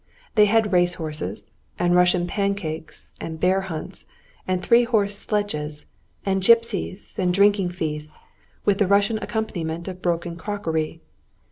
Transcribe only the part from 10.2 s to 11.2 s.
crockery.